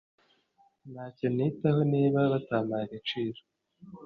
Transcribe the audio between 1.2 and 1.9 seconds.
nitaho